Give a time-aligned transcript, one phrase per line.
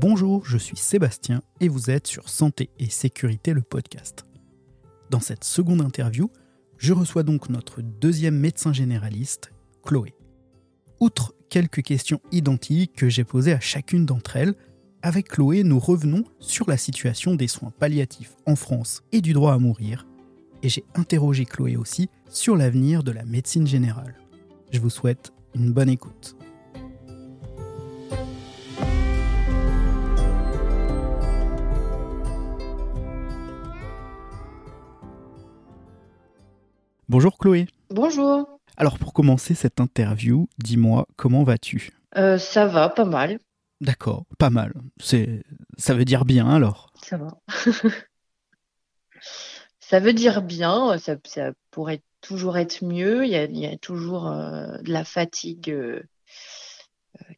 [0.00, 4.26] Bonjour, je suis Sébastien et vous êtes sur Santé et Sécurité le podcast.
[5.10, 6.30] Dans cette seconde interview,
[6.76, 9.50] je reçois donc notre deuxième médecin généraliste,
[9.82, 10.14] Chloé.
[11.00, 14.54] Outre quelques questions identiques que j'ai posées à chacune d'entre elles,
[15.02, 19.52] avec Chloé, nous revenons sur la situation des soins palliatifs en France et du droit
[19.52, 20.06] à mourir,
[20.62, 24.14] et j'ai interrogé Chloé aussi sur l'avenir de la médecine générale.
[24.70, 26.36] Je vous souhaite une bonne écoute.
[37.08, 37.66] Bonjour Chloé.
[37.90, 38.60] Bonjour.
[38.76, 41.92] Alors pour commencer cette interview, dis-moi comment vas-tu?
[42.16, 43.38] Euh, ça va, pas mal.
[43.80, 44.74] D'accord, pas mal.
[45.00, 45.42] C'est
[45.78, 46.92] ça veut dire bien alors?
[47.02, 47.38] Ça va.
[49.80, 53.24] Ça veut dire bien, ça, ça pourrait toujours être mieux.
[53.24, 56.02] Il y a, il y a toujours euh, de la fatigue euh,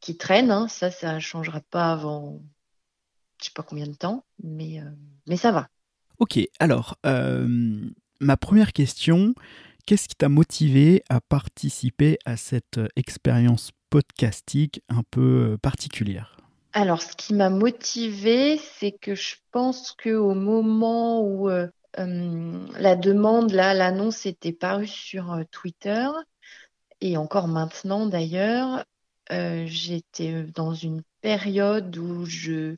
[0.00, 0.50] qui traîne.
[0.50, 0.66] hein.
[0.66, 2.42] Ça, ça ne changera pas avant
[3.40, 4.82] je sais pas combien de temps, mais,
[5.28, 5.68] mais ça va.
[6.18, 6.98] Ok, alors
[8.20, 9.34] ma première question,
[9.86, 16.36] qu'est-ce qui t'a motivé à participer à cette euh, expérience podcastique un peu euh, particulière?
[16.72, 23.50] Alors, ce qui m'a motivée, c'est que je pense qu'au moment où euh, la demande,
[23.52, 26.06] là, l'annonce était parue sur Twitter,
[27.00, 28.84] et encore maintenant d'ailleurs,
[29.32, 32.74] euh, j'étais dans une période où je,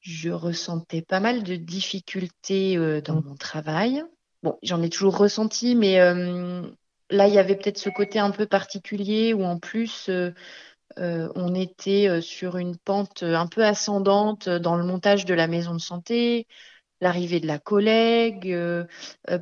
[0.00, 4.02] je ressentais pas mal de difficultés euh, dans mon travail.
[4.42, 6.62] Bon, j'en ai toujours ressenti, mais euh,
[7.10, 10.32] là, il y avait peut-être ce côté un peu particulier où en plus, euh,
[10.98, 15.34] euh, on était euh, sur une pente euh, un peu ascendante dans le montage de
[15.34, 16.46] la maison de santé,
[17.00, 18.56] l'arrivée de la collègue,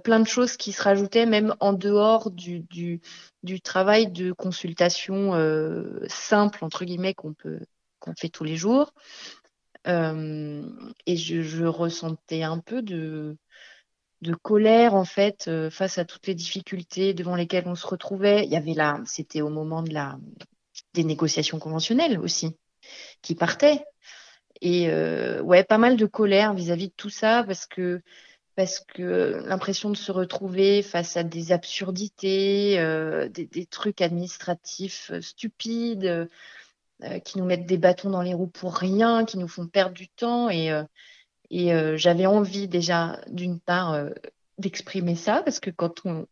[0.05, 3.01] plein de choses qui se rajoutaient même en dehors du, du,
[3.45, 5.33] du travail de consultation
[6.09, 7.61] simple, entre guillemets, qu'on peut,
[8.01, 8.92] qu'on fait tous les jours.
[9.87, 13.36] Et je, je ressentais un peu de,
[14.23, 18.45] de colère, en fait, euh, face à toutes les difficultés devant lesquelles on se retrouvait.
[18.45, 20.19] Il y avait là, c'était au moment de la,
[20.95, 22.57] des négociations conventionnelles aussi,
[23.23, 23.85] qui partaient.
[24.61, 28.03] Et euh, ouais, pas mal de colère vis-à-vis de tout ça, parce que
[28.57, 35.11] parce que l'impression de se retrouver face à des absurdités, euh, des, des trucs administratifs
[35.13, 36.29] euh, stupides,
[37.03, 39.95] euh, qui nous mettent des bâtons dans les roues pour rien, qui nous font perdre
[39.95, 40.51] du temps.
[40.51, 40.70] Et,
[41.50, 44.11] et euh, j'avais envie déjà, d'une part, euh,
[44.58, 46.27] d'exprimer ça, parce que quand on,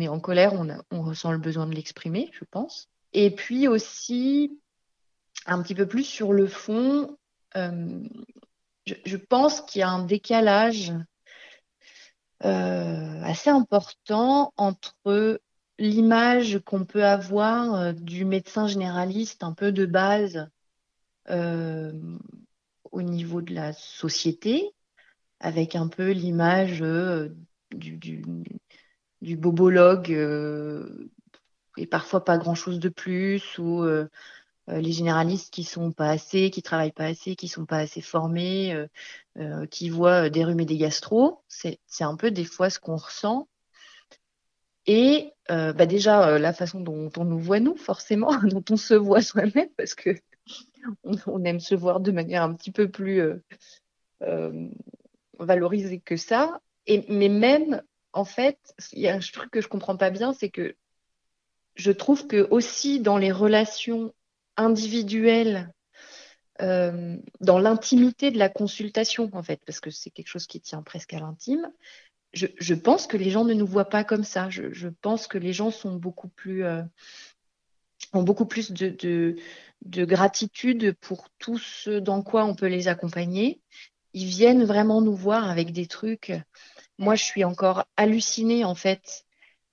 [0.00, 0.52] est en colère,
[0.90, 2.88] on, ressent le besoin de l'exprimer, je pense.
[3.14, 4.60] Et puis aussi,
[5.46, 7.16] un petit peu plus sur le fond,
[7.56, 8.02] euh,
[8.84, 10.92] je, pense qu'il y a un décalage
[12.42, 15.40] assez important entre
[15.78, 20.48] l'image qu'on peut avoir du médecin généraliste un peu de base
[22.92, 24.74] au niveau de la société,
[25.40, 27.30] avec un peu l'image euh,
[27.72, 28.22] du,
[29.36, 31.10] bobologue euh,
[31.76, 34.08] et parfois pas grand-chose de plus, ou euh,
[34.68, 38.86] les généralistes qui sont pas assez, qui travaillent pas assez, qui sont pas assez formés,
[39.70, 41.42] qui voient des rhumes et des gastro.
[41.48, 43.48] C'est, un peu des fois ce qu'on ressent.
[44.86, 49.22] Et bah déjà, la façon dont on nous voit, nous, forcément, dont on se voit
[49.22, 50.14] soi-même, parce que
[51.26, 53.36] on, aime se voir de manière un petit peu plus euh,
[54.22, 54.68] euh,
[55.38, 56.60] valorisée que ça.
[56.88, 57.82] Mais même,
[58.12, 58.58] en fait,
[58.92, 60.74] il y a un truc que je comprends pas bien, c'est que
[61.76, 64.12] je trouve que aussi dans les relations
[64.56, 65.72] individuelles,
[66.60, 70.82] euh, dans l'intimité de la consultation, en fait, parce que c'est quelque chose qui tient
[70.82, 71.70] presque à l'intime,
[72.32, 74.50] je, pense que les gens ne nous voient pas comme ça.
[74.50, 76.64] Je, pense que les gens sont beaucoup plus,
[78.12, 79.36] ont beaucoup plus de,
[79.82, 83.60] de gratitude pour tout ce dans quoi on peut les accompagner.
[84.12, 86.32] Ils viennent vraiment nous voir avec des trucs.
[86.98, 89.24] Moi, je suis encore hallucinée, en fait,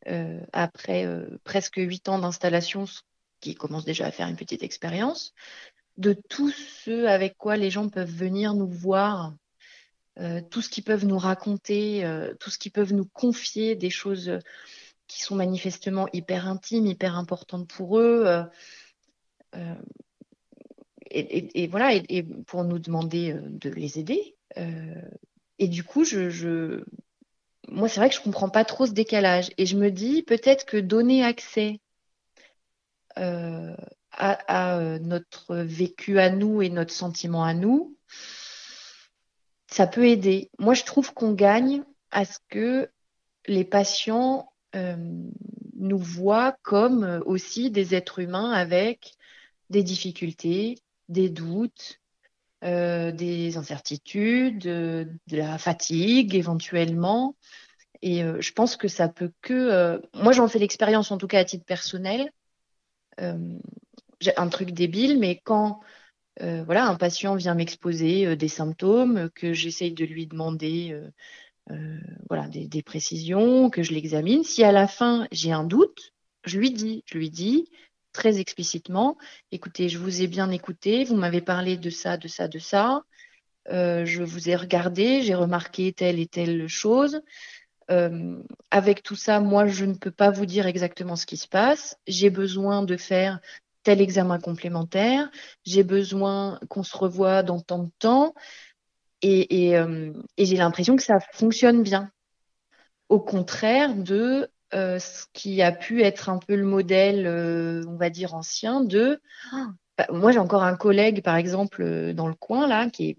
[0.08, 2.86] euh, après euh, presque huit ans d'installation,
[3.42, 5.34] qui commence déjà à faire une petite expérience,
[5.98, 9.36] de tout ce avec quoi les gens peuvent venir nous voir,
[10.20, 12.04] euh, tout ce qu'ils peuvent nous raconter,
[12.40, 14.40] tout ce qu'ils peuvent nous confier, des choses
[15.08, 18.46] qui sont manifestement hyper intimes, hyper importantes pour eux.
[21.12, 24.36] Et, voilà, et, pour nous demander euh, de les aider.
[24.58, 25.02] Euh,
[25.60, 26.84] et du coup, je,
[27.68, 29.50] moi, c'est vrai que je comprends pas trop ce décalage.
[29.58, 31.80] Et je me dis peut-être que donner accès
[33.18, 33.76] euh,
[34.12, 37.96] à, notre vécu à nous et notre sentiment à nous,
[39.68, 40.50] ça peut aider.
[40.60, 42.90] Moi, je trouve qu'on gagne à ce que
[43.48, 44.52] les patients
[45.76, 49.16] nous voient comme aussi des êtres humains avec
[49.70, 50.78] des difficultés,
[51.10, 52.00] des doutes,
[52.62, 57.36] des incertitudes, de la fatigue éventuellement.
[58.02, 60.02] Et je pense que ça peut que.
[60.14, 62.32] moi, j'en fais l'expérience, en tout cas à titre personnel.
[63.20, 65.80] J'ai un truc débile, mais quand
[66.40, 71.00] voilà, un patient vient m'exposer des symptômes, que j'essaye de lui demander
[72.30, 76.14] voilà, des, des, précisions, que je l'examine, si à la fin j'ai un doute,
[76.46, 77.70] je lui dis, je lui dis
[78.18, 79.16] très explicitement,
[79.52, 83.04] écoutez, je vous ai bien écouté, vous m'avez parlé de ça, de ça, de ça,
[83.70, 87.22] euh, je vous ai regardé, j'ai remarqué telle et telle chose.
[87.92, 88.42] Euh,
[88.72, 92.00] avec tout ça, moi, je ne peux pas vous dire exactement ce qui se passe.
[92.08, 93.40] J'ai besoin de faire
[93.84, 95.30] tel examen complémentaire.
[95.64, 98.34] J'ai besoin qu'on se revoie dans tant de temps.
[99.22, 102.12] Et, euh, et j'ai l'impression que ça fonctionne bien.
[103.10, 107.96] Au contraire de euh, ce qui a pu être un peu le modèle, euh, on
[107.96, 109.22] va dire, ancien de.
[109.98, 113.18] Bah, moi, j'ai encore un collègue, par exemple, euh, dans le coin, là, qui est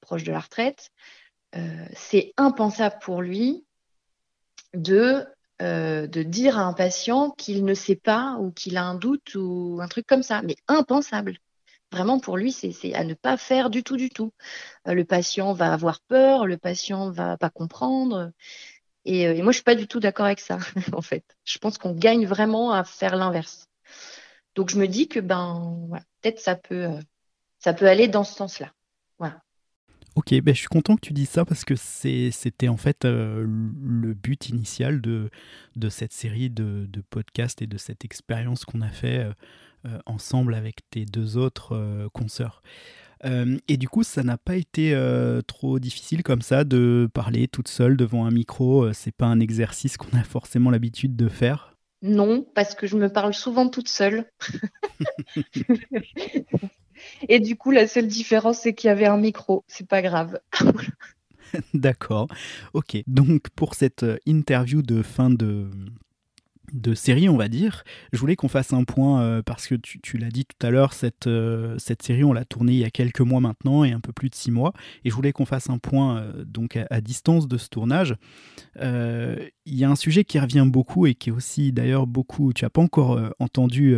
[0.00, 0.90] proche de la retraite.
[1.94, 3.64] c'est impensable pour lui
[4.72, 5.24] de,
[5.60, 9.78] de dire à un patient qu'il ne sait pas ou qu'il a un doute ou
[9.80, 10.42] un truc comme ça.
[10.42, 11.38] Mais impensable.
[11.92, 14.32] Vraiment, pour lui, c'est à ne pas faire du tout, du tout.
[14.86, 18.32] le patient va avoir peur, le patient va pas comprendre.
[19.04, 20.58] Et, euh, et moi, je suis pas du tout d'accord avec ça,
[20.92, 21.24] en fait.
[21.44, 23.68] Je pense qu'on gagne vraiment à faire l'inverse.
[24.54, 27.00] Donc, je me dis que ben, voilà, peut-être ça peut, euh,
[27.58, 28.72] ça peut aller dans ce sens-là.
[30.16, 33.44] Ok, ben je suis content que tu dises ça parce que c'était en fait euh,
[33.44, 35.28] le but initial de,
[35.74, 39.26] de cette série de, podcasts et de cette expérience qu'on a fait
[40.06, 42.62] ensemble avec tes deux autres consoeurs.
[43.24, 47.48] Euh, et du coup, ça n'a pas été euh, trop difficile comme ça de parler
[47.48, 48.84] toute seule devant un micro.
[48.84, 51.76] Euh, c'est pas un exercice qu'on a forcément l'habitude de faire.
[52.02, 54.26] Non, parce que je me parle souvent toute seule.
[57.28, 59.64] et du coup, la seule différence, c'est qu'il y avait un micro.
[59.68, 60.38] C'est pas grave.
[61.74, 62.28] D'accord.
[62.74, 62.98] Ok.
[63.06, 65.70] Donc, pour cette interview de fin de,
[66.74, 67.84] de série, on va dire.
[68.12, 70.92] Je voulais qu'on fasse un point, euh, parce que tu, l'as dit tout à l'heure,
[70.92, 74.00] cette, euh, cette série, on l'a tournée il y a quelques mois maintenant, et un
[74.00, 74.72] peu plus de six mois,
[75.04, 78.16] et je voulais qu'on fasse un point euh, donc à, distance de ce tournage.
[78.76, 82.64] Il y a un sujet qui revient beaucoup, et qui est aussi d'ailleurs beaucoup, tu
[82.64, 83.96] n'as pas encore entendu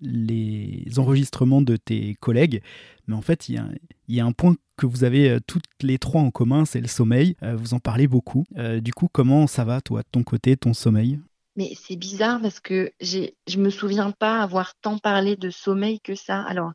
[0.00, 2.62] les enregistrements de tes collègues,
[3.06, 3.60] mais en fait, il
[4.08, 7.36] y, a, un point que vous avez toutes les trois en commun, c'est le sommeil.
[7.42, 8.44] vous en parlez beaucoup.
[8.80, 11.20] du coup, comment ça va, toi, de ton côté, ton sommeil?
[11.56, 16.00] Mais c'est bizarre parce que j'ai, je me souviens pas avoir tant parlé de sommeil
[16.00, 16.42] que ça.
[16.42, 16.72] Alors,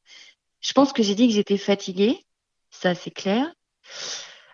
[0.61, 2.25] je pense que j'ai dit que j'étais fatiguée,
[2.71, 3.53] ça c'est clair.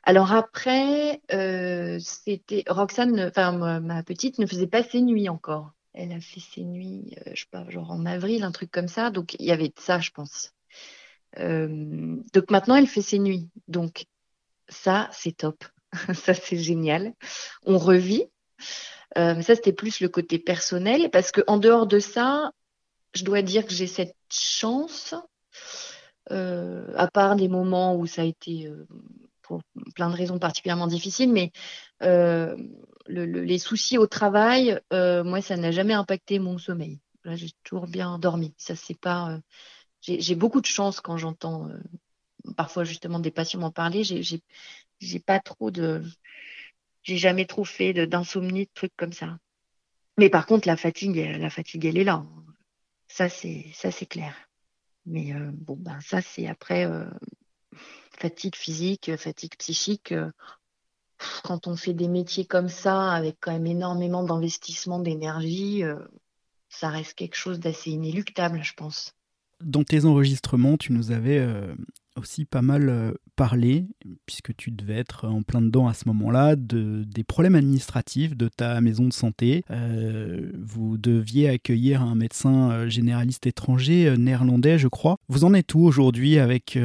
[0.03, 5.71] Alors après, euh, c'était Roxane, enfin ma petite ne faisait pas ses nuits encore.
[5.93, 8.87] Elle a fait ses nuits, euh, je sais pas, genre en avril, un truc comme
[8.87, 9.09] ça.
[9.09, 10.53] Donc il y avait de ça, je pense.
[11.39, 13.49] Euh, donc maintenant, elle fait ses nuits.
[13.67, 14.05] Donc
[14.67, 15.63] ça, c'est top.
[16.13, 17.13] ça, c'est génial.
[17.65, 18.25] On revit.
[19.17, 22.51] Euh, mais ça, c'était plus le côté personnel, parce que en dehors de ça,
[23.13, 25.15] je dois dire que j'ai cette chance,
[26.31, 28.87] euh, à part des moments où ça a été euh,
[29.41, 29.61] pour
[29.95, 31.51] plein de raisons particulièrement difficiles, mais
[33.07, 36.99] les soucis au travail, moi, ça n'a jamais impacté mon sommeil.
[37.23, 38.53] Là, j'ai toujours bien dormi.
[38.57, 39.39] Ça, c'est pas.
[40.01, 41.69] j'ai beaucoup de chance quand j'entends
[42.57, 44.03] parfois justement des patients m'en parler.
[44.03, 46.03] J'ai pas trop de
[47.05, 49.37] j'ai jamais trop fait d'insomnie, de trucs comme ça.
[50.17, 52.25] Mais par contre, la fatigue, la fatigue, elle est là.
[53.07, 54.35] Ça, c'est, ça, c'est clair.
[55.05, 57.05] Mais euh, bon, ben ça, c'est après euh,
[58.17, 60.11] fatigue physique, fatigue psychique.
[60.13, 60.31] Euh,
[61.43, 65.83] quand on fait des métiers comme ça, avec quand même énormément d'investissement d'énergie,
[66.67, 69.13] ça reste quelque chose d'assez inéluctable, je pense.
[69.63, 71.39] Dans tes enregistrements, tu nous avais
[72.15, 73.87] aussi pas mal euh, parlé,
[74.25, 78.47] puisque tu devais être en plein dedans à ce moment-là, de, des problèmes administratifs de
[78.47, 79.63] ta maison de santé.
[79.71, 85.17] Euh, vous deviez accueillir un médecin euh, généraliste étranger, néerlandais, je crois.
[85.27, 86.77] Vous en êtes où aujourd'hui avec,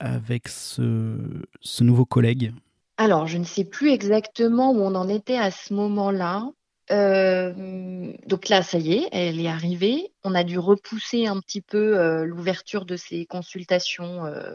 [0.00, 1.16] avec ce,
[1.60, 2.52] ce nouveau collègue?
[2.96, 6.48] Alors, je ne sais plus exactement où on en était à ce moment-là.
[6.90, 10.12] Euh, donc là, ça y est, elle est arrivée.
[10.22, 14.54] On a dû repousser un petit peu euh, l'ouverture de ces consultations, euh,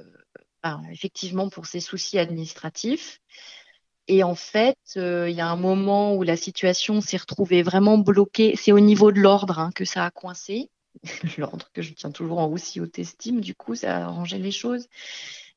[0.92, 3.20] effectivement pour ces soucis administratifs.
[4.08, 8.56] Et en fait, il y a un moment où la situation s'est retrouvée vraiment bloquée.
[8.56, 10.70] C'est au niveau de l'ordre hein, que ça a coincé.
[11.38, 14.52] l'ordre que je tiens toujours en aussi haute estime, du coup, ça a arrangé les
[14.52, 14.88] choses.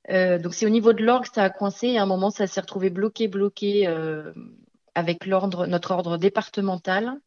[0.08, 1.88] donc c'est au niveau de l'ordre que ça a coincé.
[1.88, 3.86] Et à un moment, ça s'est retrouvé bloqué, bloqué
[4.94, 7.20] avec notre ordre départemental.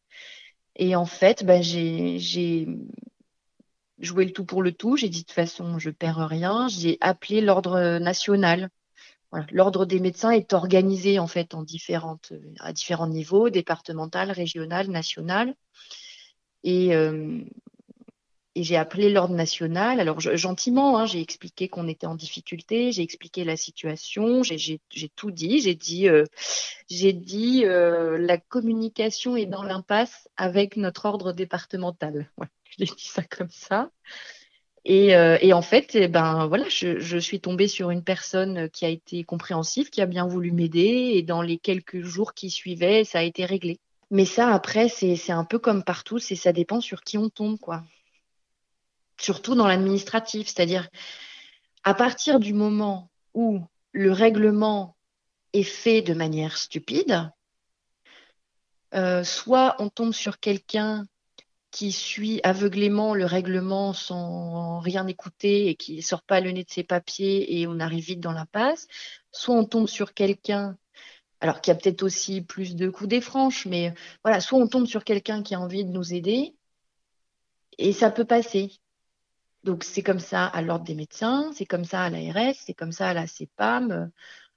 [0.76, 2.66] Et en fait, ben, j'ai,
[3.98, 4.96] joué le tout pour le tout.
[4.96, 6.68] J'ai dit de toute façon, je perds rien.
[6.68, 8.70] J'ai appelé l'ordre national.
[9.50, 15.54] L'ordre des médecins est organisé en fait en différentes, à différents niveaux, départemental, régional, national.
[16.64, 17.42] Et, euh,
[18.56, 20.00] et j'ai appelé l'ordre national.
[20.00, 24.80] Alors gentiment, hein, j'ai expliqué qu'on était en difficulté, j'ai expliqué la situation, j'ai
[25.14, 25.60] tout dit.
[25.60, 26.24] J'ai dit, euh,
[26.88, 32.30] dit euh, la communication est dans l'impasse avec notre ordre départemental.
[32.38, 32.46] Ouais,
[32.78, 33.90] j'ai dit ça comme ça.
[34.86, 38.86] Et, euh, en fait, eh ben voilà, je, je, suis tombée sur une personne qui
[38.86, 43.04] a été compréhensive, qui a bien voulu m'aider, et dans les quelques jours qui suivaient,
[43.04, 43.80] ça a été réglé.
[44.10, 47.82] Mais ça, après, c'est un peu comme partout, ça dépend sur qui on tombe, quoi
[49.20, 50.48] surtout dans l'administratif.
[50.48, 50.88] C'est-à-dire,
[51.84, 53.60] à partir du moment où
[53.92, 54.96] le règlement
[55.52, 57.30] est fait de manière stupide,
[58.94, 61.06] euh, soit on tombe sur quelqu'un
[61.70, 66.64] qui suit aveuglément le règlement sans rien écouter et qui ne sort pas le nez
[66.64, 68.86] de ses papiers et on arrive vite dans la passe,
[69.32, 70.78] soit on tombe sur quelqu'un
[71.40, 73.92] alors qui a peut-être aussi plus de coups des franches, mais
[74.24, 76.54] voilà, soit on tombe sur quelqu'un qui a envie de nous aider
[77.78, 78.72] et ça peut passer.
[79.66, 82.92] Donc c'est comme ça à l'ordre des médecins, c'est comme ça à l'ARS, c'est comme
[82.92, 84.12] ça à la CEPAM.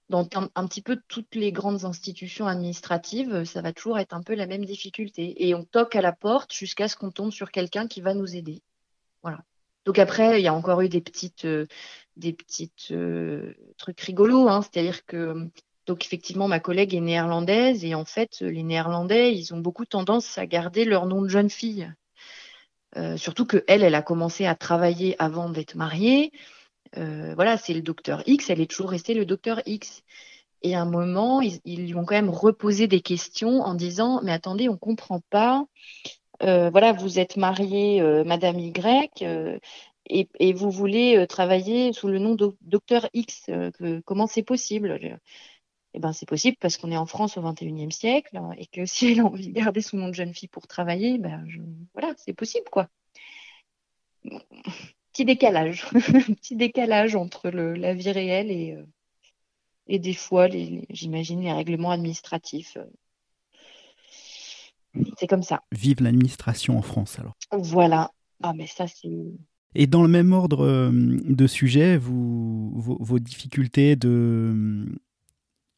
[0.07, 4.35] Dans un, petit peu toutes les grandes institutions administratives, ça va toujours être un peu
[4.35, 5.47] la même difficulté.
[5.47, 8.35] Et on toque à la porte jusqu'à ce qu'on tombe sur quelqu'un qui va nous
[8.35, 8.61] aider.
[9.23, 9.43] Voilà.
[9.85, 11.65] Donc après, il y a encore eu des petites, euh,
[12.15, 14.47] des petites euh, trucs rigolos.
[14.47, 14.61] Hein.
[14.61, 15.49] C'est-à-dire que
[15.87, 20.37] donc effectivement, ma collègue est néerlandaise et en fait, les Néerlandais, ils ont beaucoup tendance
[20.37, 21.91] à garder leur nom de jeune fille.
[22.97, 26.31] Euh, surtout que elle, a commencé à travailler avant d'être mariée.
[26.97, 30.03] Euh, voilà, c'est le docteur X, elle est toujours restée le docteur X.
[30.61, 34.31] Et à un moment, ils, lui ont quand même reposé des questions en disant Mais
[34.31, 35.65] attendez, on ne comprend pas.
[36.43, 39.25] Euh, voilà, vous êtes mariée, Madame Y,
[40.11, 43.49] et, vous voulez travailler sous le nom de docteur X.
[44.05, 45.19] comment c'est possible?
[45.93, 48.85] Eh ben, c'est possible parce qu'on est en France au XXIe siècle hein, et que
[48.85, 51.45] si elle a envie de garder son nom de jeune fille pour travailler, ben
[51.93, 52.87] voilà, c'est possible quoi.
[55.11, 55.87] Petit décalage,
[56.35, 58.85] petit décalage entre la vie réelle et, euh,
[59.87, 60.47] et des fois,
[60.91, 62.77] j'imagine, les règlements administratifs.
[62.77, 65.03] Euh.
[65.17, 65.63] C'est comme ça.
[65.71, 67.33] Vive l'administration en France alors.
[67.51, 68.11] Voilà.
[68.43, 69.09] Ah mais ça c'est.
[69.73, 74.85] Et dans le même ordre euh, de sujet, vous, vos difficultés de,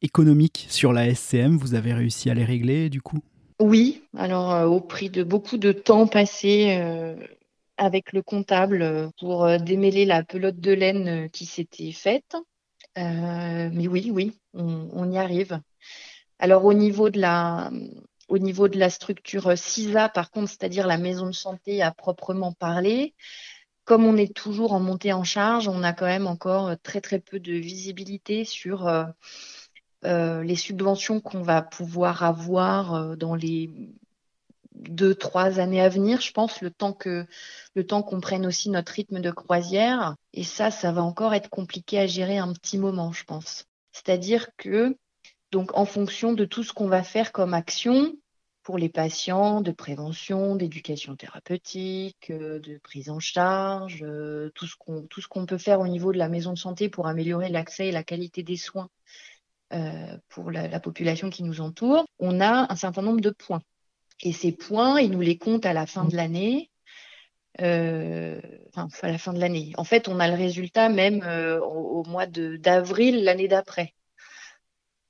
[0.02, 3.22] économiques sur la SCM, vous avez réussi à les régler du coup?
[3.60, 7.14] Oui, alors euh, au prix de beaucoup de temps passé euh,
[7.76, 12.36] avec le comptable euh, pour démêler la pelote de laine qui s'était faite.
[12.96, 15.60] mais oui, oui, on, y arrive.
[16.40, 17.70] Alors au niveau de la,
[18.28, 22.52] au niveau de la structure CISA, par contre, c'est-à-dire la maison de santé à proprement
[22.52, 23.14] parler,
[23.84, 27.20] comme on est toujours en montée en charge, on a quand même encore très très
[27.20, 28.88] peu de visibilité sur
[30.04, 33.70] les subventions qu'on va pouvoir avoir euh, dans les
[34.74, 37.26] deux, trois années à venir, je pense, le temps que
[37.74, 40.16] le temps qu'on prenne aussi notre rythme de croisière.
[40.32, 43.66] Et ça, ça va encore être compliqué à gérer un petit moment, je pense.
[43.92, 44.96] C'est-à-dire que,
[45.52, 48.14] donc, en fonction de tout ce qu'on va faire comme action
[48.62, 54.04] pour les patients, de prévention, d'éducation thérapeutique, euh, de prise en charge,
[54.54, 56.88] tout ce qu'on tout ce qu'on peut faire au niveau de la maison de santé
[56.88, 59.31] pour améliorer l'accès et la qualité des soins euh,
[60.28, 63.62] pour la, population qui nous entoure, on a un certain nombre de points.
[64.22, 66.70] Et ces points, ils nous les comptent à la fin de l'année.
[67.60, 68.40] Euh,
[68.74, 69.72] enfin, à la fin de l'année.
[69.76, 73.94] En fait, on a le résultat même euh, au, mois d'avril l'année d'après.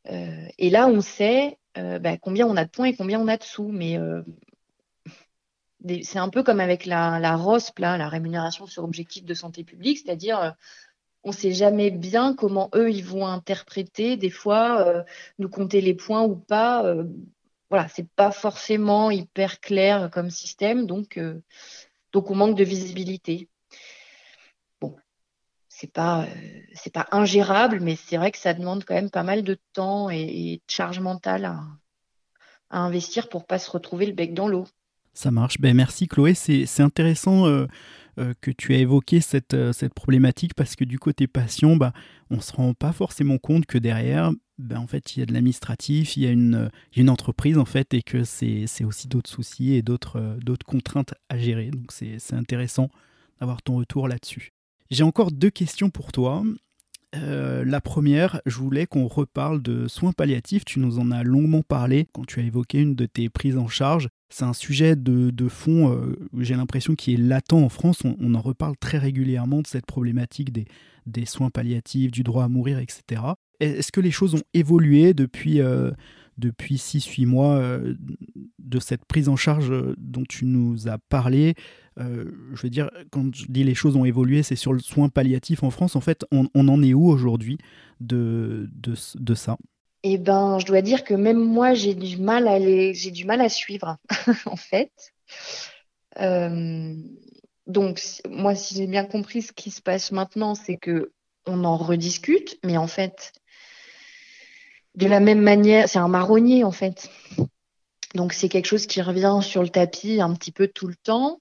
[0.07, 3.45] et là, on sait bah, combien on a de points et combien on a de
[3.45, 3.69] sous.
[3.69, 3.99] Mais
[6.03, 9.99] c'est un peu comme avec la, la ROSP, la rémunération sur objectif de santé publique,
[9.99, 10.55] c'est-à-dire
[11.25, 14.17] on ne sait jamais bien comment eux ils vont interpréter.
[14.17, 15.03] Des fois euh,
[15.39, 17.05] nous compter les points ou pas euh,
[17.71, 21.41] voilà c'est pas forcément hyper clair comme système donc euh,
[22.13, 23.49] donc on manque de visibilité.
[24.81, 24.97] Bon
[25.69, 26.27] c'est pas
[26.75, 30.11] c'est pas ingérable mais c'est vrai que ça demande quand même pas mal de temps
[30.11, 31.61] et, de charge mentale à,
[32.71, 34.67] à, investir pour pas se retrouver le bec dans l'eau.
[35.15, 35.61] Ça marche.
[35.61, 36.35] Ben merci Chloé.
[36.35, 37.47] C'est intéressant
[38.19, 41.95] euh, que tu as évoqué cette, euh, cette problématique parce que du côté patient, bah,
[42.29, 45.27] on ne se rend pas forcément compte que derrière, bah, en fait, il y a
[45.27, 49.31] de l'administratif, il y a une, une entreprise en fait et que c'est aussi d'autres
[49.31, 51.71] soucis et d'autres euh, d'autres contraintes à gérer.
[51.71, 52.91] Donc c'est intéressant
[53.41, 54.53] d'avoir ton retour là-dessus.
[54.91, 56.45] J'ai encore deux questions pour toi.
[57.15, 60.67] la première, je voulais qu'on reparle de soins palliatifs.
[60.67, 63.69] Tu nous en as longuement parlé quand tu as évoqué une de tes prises en
[63.69, 64.11] charge.
[64.33, 68.03] C'est un sujet de, fond, euh, j'ai l'impression, qui est latent en France.
[68.05, 70.65] On, en reparle très régulièrement de cette problématique des,
[71.07, 73.23] des, soins palliatifs, du droit à mourir, etc.
[73.61, 75.91] Est-ce que les choses ont évolué depuis, euh,
[76.39, 77.95] depuis 6-8 mois euh,
[78.59, 81.55] de cette prise en charge dont tu nous as parlé?
[81.99, 85.63] Je veux dire, quand je dis les choses ont évolué, c'est sur le soin palliatif
[85.63, 85.95] en France.
[85.95, 87.59] En fait, on, on en est où aujourd'hui
[88.01, 89.59] de, de, de ça?
[90.03, 93.25] Eh ben, je dois dire que même moi, j'ai du mal à les, j'ai du
[93.25, 93.99] mal à suivre,
[94.47, 94.93] en fait.
[96.19, 96.95] Euh,
[97.67, 101.13] donc, moi, si j'ai bien compris, ce qui se passe maintenant, c'est que
[101.47, 103.33] on en rediscute, mais en fait,
[104.95, 107.09] de la même manière, c'est un marronnier, en fait.
[108.15, 111.41] Donc, c'est quelque chose qui revient sur le tapis un petit peu tout le temps.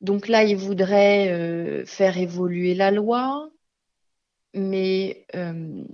[0.00, 3.50] Donc là, il voudrait euh, faire évoluer la loi,
[4.54, 5.84] mais euh,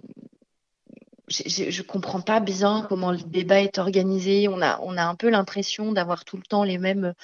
[1.29, 4.49] je ne comprends pas bien comment le débat est organisé.
[4.49, 7.15] On a, on a un peu l'impression d'avoir tout le temps les mêmes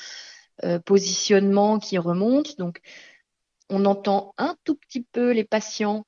[0.64, 2.52] euh, positionnements qui remontent.
[2.58, 2.80] Donc,
[3.68, 6.04] on entend un tout petit peu les patients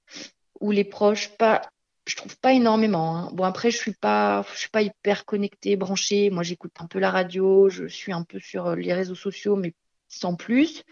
[0.61, 1.63] ou les proches, pas,
[2.07, 3.17] je trouve pas énormément.
[3.17, 3.31] Hein.
[3.33, 6.31] Bon, après, je suis pas, je suis pas hyper connectée, branchée.
[6.31, 9.75] Moi, j'écoute un peu la radio, je suis un peu sur les réseaux sociaux, mais
[10.09, 10.83] sans plus.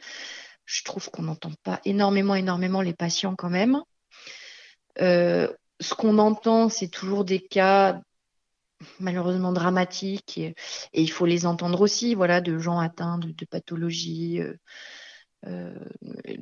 [0.64, 3.82] Je trouve qu'on n'entend pas énormément, énormément les patients quand même.
[5.00, 8.00] Euh, ce qu'on entend, c'est toujours des cas
[9.00, 10.54] malheureusement dramatiques et,
[10.92, 14.54] il faut les entendre aussi, voilà, de gens atteints de, pathologies euh,
[15.46, 15.74] euh,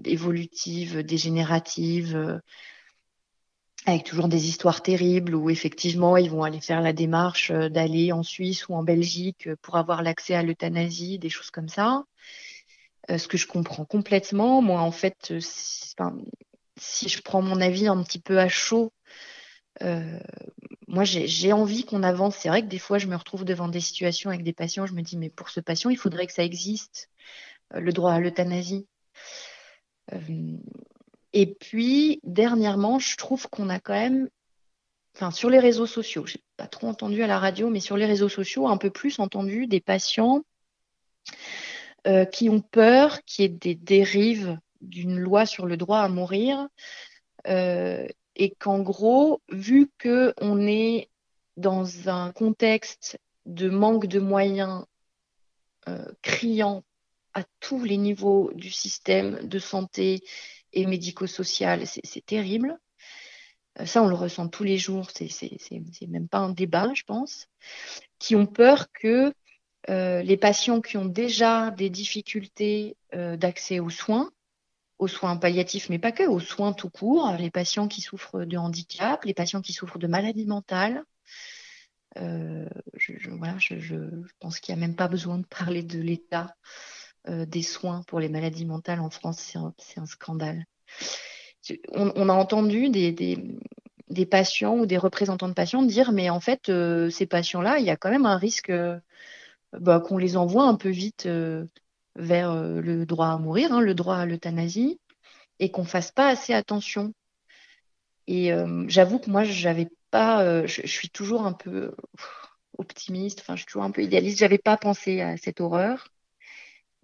[0.05, 2.39] évolutives, dégénératives, euh,
[3.87, 8.23] avec toujours des histoires terribles où effectivement ils vont aller faire la démarche d'aller en
[8.23, 12.05] Suisse ou en Belgique pour avoir l'accès à l'euthanasie, des choses comme ça.
[13.09, 18.21] ce que je comprends complètement, moi en fait, si je prends mon avis un petit
[18.21, 18.93] peu à chaud
[20.91, 22.37] moi, j'ai envie qu'on avance.
[22.37, 24.87] C'est vrai que des fois, je me retrouve devant des situations avec des patients.
[24.87, 27.11] Je me dis, mais pour ce patient, il faudrait que ça existe,
[27.75, 28.89] euh, le droit à l'euthanasie.
[30.13, 30.19] Euh,
[31.33, 34.29] et puis, dernièrement, je trouve qu'on a quand même,
[35.15, 38.07] enfin, sur les réseaux sociaux, j'ai pas trop entendu à la radio, mais sur les
[38.07, 40.43] réseaux sociaux, un peu plus entendu des patients
[42.33, 46.67] qui ont peur qu'il y ait des dérives d'une loi sur le droit à mourir
[47.47, 48.07] euh,
[48.41, 51.11] et qu'en gros, vu qu'on est
[51.59, 54.87] dans un contexte de manque de moyens
[55.89, 56.83] euh, criant
[57.35, 60.23] à tous les niveaux du système de santé
[60.73, 62.79] et médico-social, c'est terrible.
[63.79, 67.47] Euh, ça, on le ressent tous les jours, c'est même pas un débat, je pense,
[68.19, 69.35] qui ont peur que
[69.91, 74.31] euh, les patients qui ont déjà des difficultés d'accès aux soins
[75.01, 78.57] aux soins palliatifs, mais pas que, aux soins tout court, les patients qui souffrent de
[78.59, 81.05] handicap, les patients qui souffrent de maladies mentales.
[82.19, 83.97] Euh, je, voilà, je,
[84.41, 86.55] pense qu'il n'y a même pas besoin de parler de l'état
[87.29, 90.67] euh, des soins pour les maladies mentales en France, c'est un, scandale.
[91.95, 97.09] On, a entendu des, patients ou des représentants de patients dire, mais en fait, euh,
[97.09, 98.73] ces patients-là, il y a quand même un risque
[99.73, 101.27] bah, qu'on les envoie un peu vite
[102.21, 105.01] vers euh, le droit à mourir, hein, le droit à l'euthanasie,
[105.59, 107.13] et qu'on fasse pas assez attention.
[108.27, 111.95] Et euh, j'avoue que moi, j'avais pas, euh, je, suis toujours un peu
[112.79, 114.39] optimiste, enfin, je suis toujours un peu idéaliste.
[114.39, 116.09] J'avais pas pensé à cette horreur,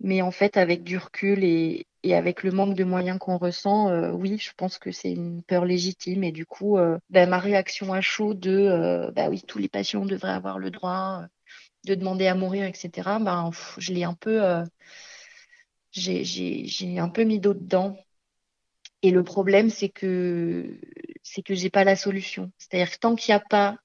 [0.01, 4.39] mais en fait, avec du recul et, avec le manque de moyens qu'on ressent, oui,
[4.39, 6.23] je pense que c'est une peur légitime.
[6.23, 6.79] Et du coup,
[7.11, 11.27] bah, ma réaction à chaud de, bah oui, tous les patients devraient avoir le droit
[11.87, 14.65] de demander à mourir, etc., ben, je l'ai un peu, euh,
[15.93, 17.97] j'ai un peu mis d'eau dedans.
[19.03, 20.79] Et le problème, c'est que
[21.23, 22.53] c'est que j'ai pas la solution.
[22.59, 23.79] C'est-à-dire que tant qu'il n'y a pas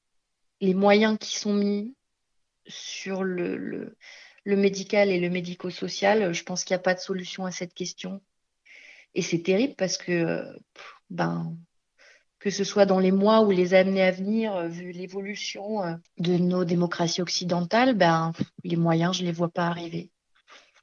[0.61, 1.95] les moyens qui sont mis
[2.67, 3.97] sur le, le,
[4.45, 7.73] le médical et le médico-social, je pense qu'il n'y a pas de solution à cette
[7.73, 8.21] question.
[9.13, 10.45] Et c'est terrible parce que
[11.09, 11.55] ben
[12.41, 15.93] que ce soit dans les mois ou les années à venir, euh, vu l'évolution euh,
[16.17, 20.09] de nos démocraties occidentales, ben, les moyens, je ne les vois pas arriver.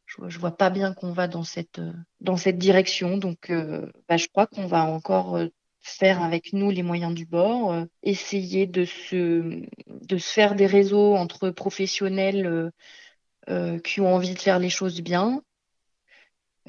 [0.07, 3.19] Je ne vois pas bien qu'on va dans cette, euh, dans cette direction.
[3.19, 5.39] Donc, ben, je crois qu'on va encore
[5.81, 11.17] faire avec nous les moyens du bord, essayer de se, de se faire des réseaux
[11.17, 12.71] entre professionnels
[13.85, 15.43] qui ont envie de faire les choses bien,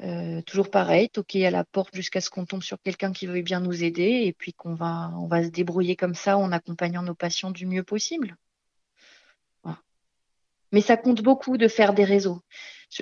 [0.02, 3.42] euh, toujours pareil, toquer à la porte jusqu'à ce qu'on tombe sur quelqu'un qui veut
[3.42, 7.02] bien nous aider et puis qu'on va, on va se débrouiller comme ça en accompagnant
[7.02, 8.36] nos patients du mieux possible.
[10.72, 12.40] Mais ça compte beaucoup de faire des réseaux.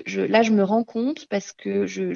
[0.06, 2.14] là, je me rends compte parce que je,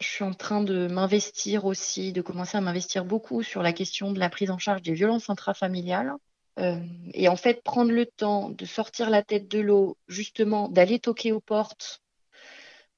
[0.00, 4.18] suis en train de m'investir aussi, de commencer à m'investir beaucoup sur la question de
[4.18, 6.14] la prise en charge des violences intrafamiliales.
[6.56, 11.32] et en fait, prendre le temps de sortir la tête de l'eau, justement, d'aller toquer
[11.32, 12.02] aux portes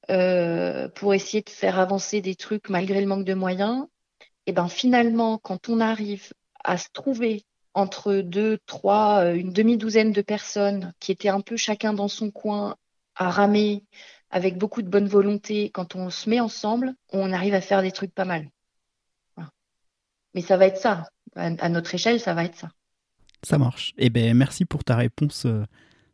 [0.07, 3.87] pour essayer de faire avancer des trucs malgré le manque de moyens,
[4.47, 10.23] et ben finalement, quand on arrive à se trouver entre deux, trois, une demi-douzaine de
[10.23, 12.77] personnes qui étaient un peu chacun dans son coin
[13.17, 13.85] à ramer
[14.31, 17.93] avec beaucoup de bonne volonté, quand on se met ensemble, on arrive à faire des
[17.93, 18.49] trucs pas mal.
[20.35, 21.09] Mais ça va être ça.
[21.37, 22.71] À, notre échelle, ça va être ça.
[23.45, 23.93] Ça marche.
[23.97, 25.65] Eh bien, merci pour ta réponse euh,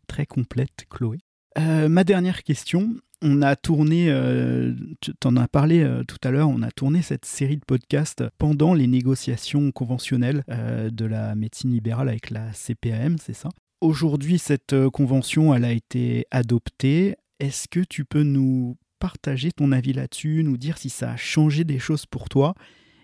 [0.07, 1.18] très complète, Chloé.
[1.59, 2.94] Euh, ma dernière question.
[3.22, 7.26] On a tourné, euh, tu en as parlé tout à l'heure, on a tourné cette
[7.26, 13.35] série de podcasts pendant les négociations conventionnelles de la médecine libérale avec la CPAM, c'est
[13.35, 13.50] ça?
[13.83, 17.16] Aujourd'hui, cette convention, elle a été adoptée.
[17.40, 21.64] Est-ce que tu peux nous partager ton avis là-dessus, nous dire si ça a changé
[21.64, 22.54] des choses pour toi?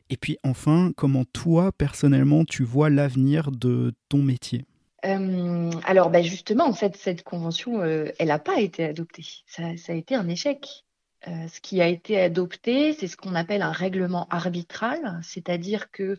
[0.08, 4.64] Et puis enfin, comment toi, personnellement, tu vois l'avenir de ton métier?
[5.06, 9.24] Euh, alors, ben justement, cette convention, euh, elle n'a pas été adoptée.
[9.46, 10.84] Ça, a été un échec.
[11.28, 16.18] Euh, ce qui a été adopté, c'est ce qu'on appelle un règlement arbitral, c'est-à-dire que,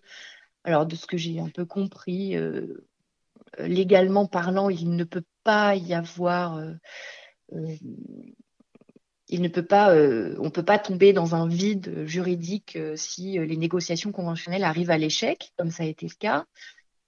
[0.63, 2.35] alors de ce que j'ai un peu compris,
[3.59, 6.61] légalement parlant, il ne peut pas y avoir
[9.29, 13.57] il ne peut pas, on ne peut pas tomber dans un vide juridique si les
[13.57, 16.45] négociations conventionnelles arrivent à l'échec, comme ça a été le cas.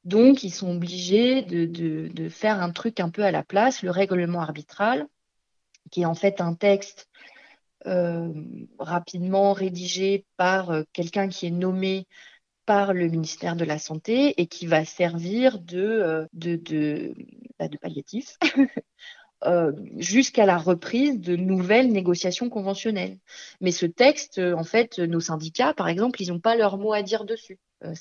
[0.10, 4.42] Donc, ils sont obligés de, faire un truc un peu à la place, le règlement
[4.42, 5.08] arbitral,
[5.92, 7.08] qui est en fait un texte
[8.78, 12.08] rapidement rédigé par quelqu'un qui est nommé
[12.66, 17.16] par le ministère de la Santé et qui va servir de, de,
[17.58, 18.38] bah, palliatif
[19.46, 23.18] Euh, jusqu'à la reprise de nouvelles négociations conventionnelles.
[23.62, 26.92] Mais ce texte, euh, en fait, nos syndicats, par exemple, ils n'ont pas leur mot
[26.92, 27.58] à dire dessus.
[27.84, 27.94] Euh,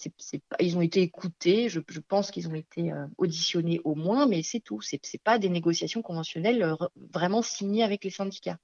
[0.60, 4.80] ils ont été écoutés, je, pense qu'ils ont été auditionnés au moins, mais c'est tout.
[4.80, 6.76] Ce n'est pas des négociations conventionnelles
[7.12, 8.58] vraiment signées avec les syndicats.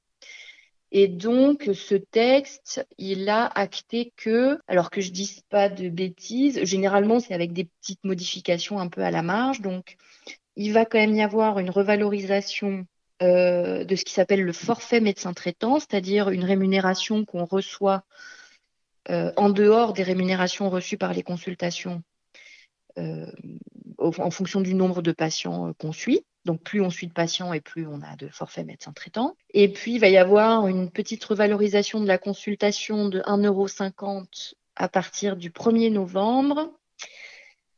[0.96, 6.62] Et donc, ce texte, il a acté que, alors que je dise pas de bêtises,
[6.62, 9.61] généralement, c'est avec des petites modifications un peu à la marge.
[9.61, 9.96] Donc,
[10.55, 12.87] il va quand même y avoir une revalorisation
[13.22, 18.05] euh, de ce qui s'appelle le forfait médecin traitant, c'est-à-dire une rémunération qu'on reçoit
[19.10, 22.02] euh, en dehors des rémunérations reçues par les consultations
[22.98, 23.26] euh,
[23.98, 26.24] en fonction du nombre de patients qu'on suit.
[26.44, 29.36] Donc plus on suit de patients et plus on a de forfait médecin traitant.
[29.50, 33.66] Et puis il va y avoir une petite revalorisation de la consultation de 1,50 euro
[34.76, 36.70] à partir du 1er novembre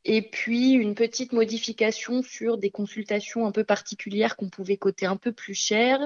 [0.05, 5.17] et puis une petite modification sur des consultations un peu particulières qu'on pouvait coter un
[5.17, 6.01] peu plus cher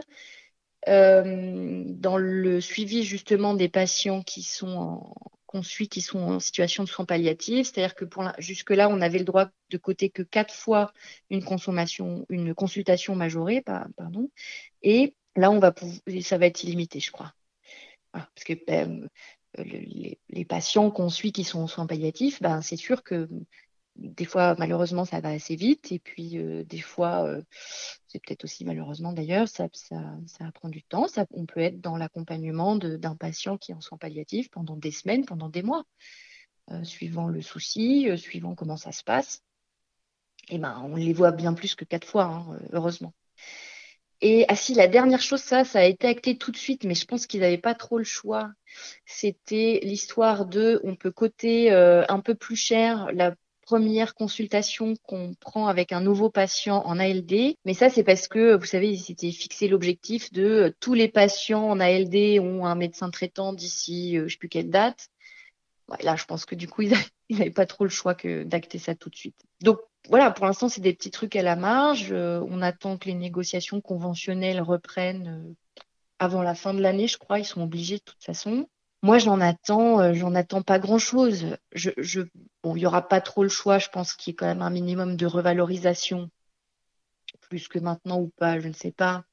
[0.89, 5.15] euh, dans le suivi justement des patients qui sont en,
[5.51, 9.19] qu'on suit qui sont en situation de soins palliatifs, c'est-à-dire que pour jusque-là, on avait
[9.19, 10.93] le droit de coter que quatre fois
[11.29, 14.31] une consommation, une consultation majorée, pardon,
[14.83, 15.75] et là, on va
[16.23, 17.35] ça va être illimité, je crois,
[18.13, 19.09] parce que ben,
[19.59, 23.29] les, les, patients qu'on suit qui sont en soins palliatifs, ben, c'est sûr que
[23.97, 25.93] des fois, malheureusement, ça va assez vite.
[25.93, 27.43] Et puis, euh, des fois, euh,
[28.07, 31.09] c'est peut-être aussi malheureusement d'ailleurs, ça, ça, ça, prend du temps.
[31.09, 34.91] Ça, on peut être dans l'accompagnement d'un patient qui est en soins palliatifs pendant des
[34.91, 35.85] semaines, pendant des mois,
[36.71, 39.43] euh, suivant le souci, suivant comment ça se passe.
[40.49, 43.13] Et ben, on les voit bien plus que quatre fois, hein, heureusement.
[44.23, 46.95] Et ah si, la dernière chose, ça, ça a été acté tout de suite, mais
[46.95, 48.51] je pense qu'ils n'avaient pas trop le choix.
[49.07, 53.35] C'était l'histoire de, on peut coter un peu plus cher la
[53.71, 57.55] première consultation qu'on prend avec un nouveau patient en ALD.
[57.65, 61.07] Mais ça, c'est parce que, vous savez, ils s'étaient fixé l'objectif de euh, tous les
[61.07, 65.09] patients en ALD ont un médecin traitant d'ici, euh, je ne sais plus quelle date.
[66.03, 66.83] là, je pense que du coup,
[67.29, 69.41] ils n'avaient pas trop le choix que d'acter ça tout de suite.
[69.61, 69.79] Donc,
[70.09, 72.09] voilà, pour l'instant, c'est des petits trucs à la marge.
[72.11, 75.55] Euh, on attend que les négociations conventionnelles reprennent
[76.19, 77.39] avant la fin de l'année, je crois.
[77.39, 78.67] Ils sont obligés de toute façon.
[79.03, 81.57] Moi, j'en attends, euh, j'en attends pas grand-chose.
[82.63, 83.79] Bon, il y aura pas trop le choix.
[83.79, 86.31] Je pense qu'il y a quand même un minimum de revalorisation,
[87.41, 89.25] plus que maintenant ou pas, je ne sais pas.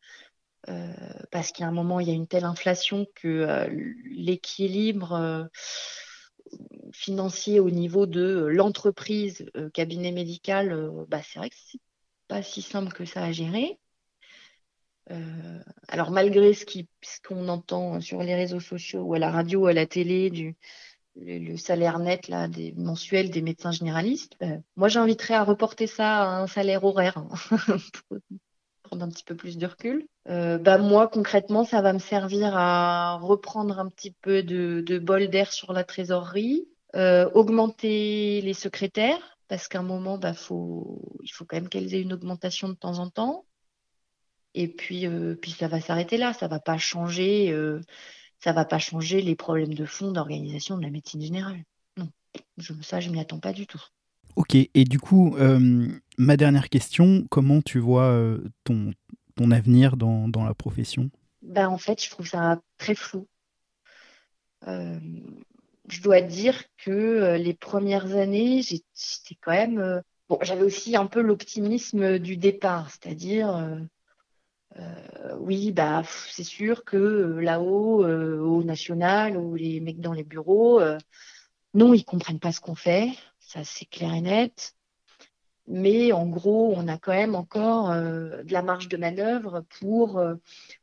[0.70, 0.94] Euh,
[1.32, 3.68] parce qu'à un moment, il y a une telle inflation que euh,
[4.10, 5.50] l'équilibre
[6.94, 11.82] financier au niveau de l'entreprise cabinet médical, bah, c'est vrai que c'est
[12.30, 13.78] pas si simple que ça à gérer.
[15.12, 16.66] Euh, alors malgré ce
[17.26, 20.58] qu'on entend sur les réseaux sociaux ou à la radio ou à la télé du
[21.16, 26.24] le, salaire net là des mensuels des médecins généralistes, ben, moi j'inviterais à reporter ça
[26.24, 27.30] à un salaire horaire hein,
[28.10, 28.18] pour
[28.84, 30.08] prendre un petit peu plus de recul.
[30.28, 35.30] Euh, bah, moi concrètement ça va me servir à reprendre un petit peu de, bol
[35.30, 41.46] d'air sur la trésorerie, euh, augmenter les secrétaires parce qu'à un moment, bah, il faut
[41.48, 43.46] quand même qu'elles aient une augmentation de temps en temps.
[44.58, 46.34] Et puis, euh, puis ça va s'arrêter là.
[46.34, 47.52] Ça va pas changer.
[47.52, 47.80] Euh,
[48.40, 51.64] ça va pas changer les problèmes de fond d'organisation de la médecine générale.
[51.96, 52.10] Non,
[52.58, 53.82] je, ça, je m'y attends pas du tout.
[54.36, 54.56] Ok.
[54.56, 58.20] Et du coup, euh, ma dernière question comment tu vois
[58.64, 58.94] ton,
[59.36, 61.12] ton avenir dans, dans la profession?
[61.44, 63.28] Ben, en fait, je trouve ça très flou.
[64.66, 70.02] je dois dire que les premières années, j'étais quand même.
[70.30, 73.88] bon, j'avais aussi un peu l'optimisme du départ, c'est-à-dire
[74.80, 80.14] euh, oui, bah, c'est sûr que euh, là-haut, euh, au national, ou les mecs dans
[80.14, 80.82] les bureaux,
[81.74, 84.74] non, ils comprennent pas ce qu'on fait, ça c'est clair et net.
[85.68, 90.22] Mais en gros, on a quand même encore de la marge de manœuvre pour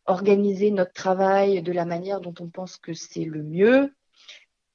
[0.05, 3.95] organiser notre travail de la manière dont on pense que c'est le mieux,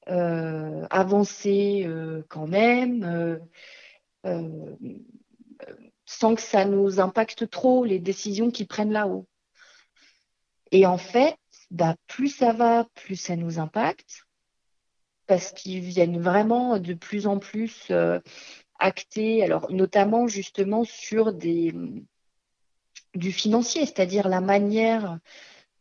[0.07, 1.87] avancer
[2.27, 3.39] quand même
[6.11, 9.27] sans que ça nous impacte trop les décisions qu'ils prennent là-haut.
[10.71, 11.37] Et en fait,
[11.69, 14.23] bah, plus ça va, plus ça nous impacte,
[15.27, 18.19] parce qu'ils viennent vraiment de plus en plus euh,
[18.79, 21.75] acter, alors notamment justement sur des,
[23.13, 25.19] du financier, c'est-à-dire la manière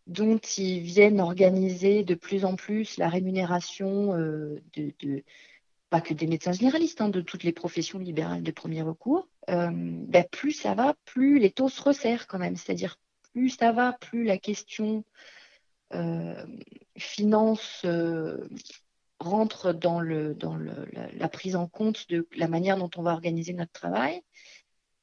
[0.06, 5.22] dont ils viennent organiser de plus en plus la rémunération euh, de,
[5.90, 9.70] pas que des médecins généralistes, hein, de toutes les professions libérales de premier recours, euh,
[9.72, 12.56] ben, plus ça va, plus les taux se resserrent quand même.
[12.56, 12.98] C'est-à-dire
[13.32, 15.04] plus ça va, plus la question
[15.94, 16.46] euh,
[16.96, 18.48] finance euh,
[19.18, 23.52] rentre dans, le, dans la, prise en compte de la manière dont on va organiser
[23.52, 24.22] notre travail.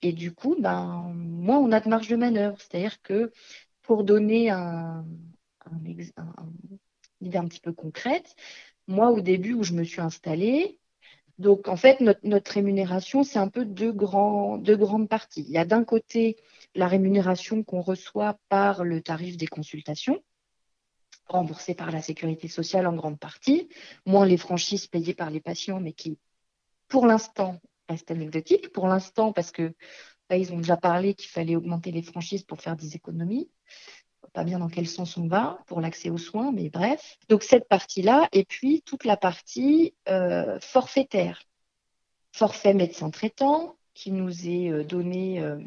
[0.01, 2.57] Et du coup, ben, moins on a de marge de manœuvre.
[2.59, 3.31] C'est-à-dire que
[3.81, 5.05] pour donner un,
[5.71, 6.09] une
[7.21, 8.35] idée un petit peu concrète,
[8.87, 10.79] moi, au début où je me suis installée,
[11.37, 15.45] donc en fait, notre, rémunération, c'est un peu deux, grandes parties.
[15.47, 16.37] Il y a d'un côté
[16.75, 20.23] la rémunération qu'on reçoit par le tarif des consultations,
[21.27, 23.67] remboursé par la sécurité sociale en grande partie,
[24.05, 26.17] moins les franchises payées par les patients, mais qui,
[26.87, 28.71] pour l'instant, restent anecdotiques.
[28.71, 29.73] Pour l'instant, parce que
[30.29, 33.49] là, ils ont déjà parlé qu'il fallait augmenter les franchises pour faire des économies
[34.35, 37.17] pas bien dans quel sens on va pour l'accès aux soins, mais bref.
[37.29, 41.41] Donc cette partie-là, et puis toute la partie euh, forfaitaire.
[42.33, 45.57] Forfait médecin traitant qui nous est euh, donné euh,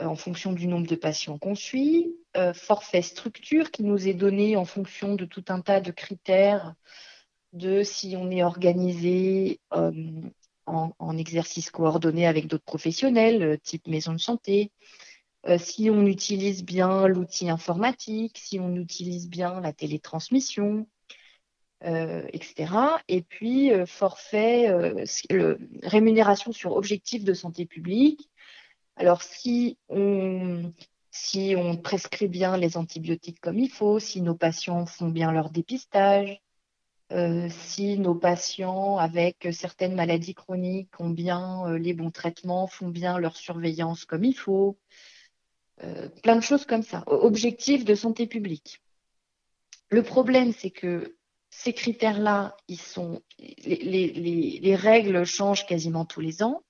[0.00, 2.16] en fonction du nombre de patients qu'on suit.
[2.52, 6.74] forfait structure qui nous est donné en fonction de tout un tas de critères
[7.52, 14.18] de si on est organisé en, en, exercice coordonné avec d'autres professionnels, type maison de
[14.18, 14.72] santé,
[15.46, 20.88] euh, si on utilise bien l'outil informatique, si on utilise bien la télétransmission,
[21.84, 22.72] euh, etc.
[23.08, 24.70] Et puis, euh, forfait,
[25.82, 28.30] rémunération sur objectif de santé publique.
[28.96, 30.72] Alors, si on,
[31.10, 35.50] si on prescrit bien les antibiotiques comme il faut, si nos patients font bien leur
[35.50, 36.40] dépistage,
[37.50, 43.36] si nos patients avec certaines maladies chroniques ont bien les bons traitements, font bien leur
[43.36, 44.78] surveillance comme il faut,
[46.22, 47.02] plein de choses comme ça.
[47.06, 48.80] Objectif de santé publique.
[49.90, 51.16] Le problème, c'est que
[51.50, 56.62] ces critères-là, ils sont, les, règles changent quasiment tous les ans.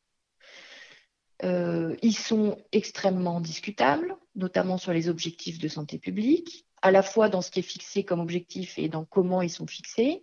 [1.43, 7.31] Euh, ils sont extrêmement discutables, notamment sur les objectifs de santé publique, à la fois
[7.31, 10.23] dans ce qui est fixé comme objectif et dans comment ils sont fixés.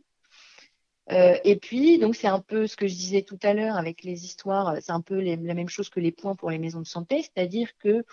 [1.12, 4.04] Euh, et puis, donc, c'est un peu ce que je disais tout à l'heure avec
[4.04, 6.88] les histoires, c'est un peu la même chose que les points pour les maisons de
[6.88, 8.06] santé, c'est-à-dire que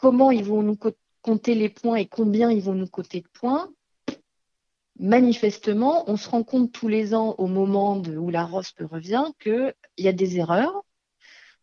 [0.00, 0.78] comment ils vont nous
[1.20, 3.70] compter les points et combien ils vont nous coter de points,
[4.98, 9.74] manifestement, on se rend compte tous les ans au moment où la ROSP revient qu'il
[9.98, 10.84] y a des erreurs.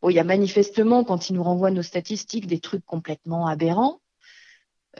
[0.08, 4.02] il y a manifestement, quand ils nous renvoient nos statistiques, des trucs complètement aberrants.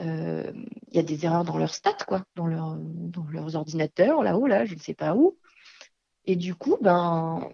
[0.02, 0.52] Euh,
[0.88, 4.74] il y a des erreurs dans leurs stats, quoi, dans leurs ordinateurs, là-haut, là, je
[4.74, 5.38] ne sais pas où.
[6.26, 7.52] Et du coup, ben,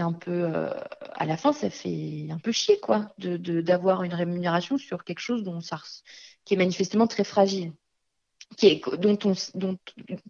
[0.00, 0.70] un peu, euh,
[1.14, 5.20] à la fin, ça fait un peu chier, quoi, de, d'avoir une rémunération sur quelque
[5.20, 5.80] chose dont ça,
[6.44, 7.72] qui est manifestement très fragile,
[8.56, 9.78] qui est, dont, on, dont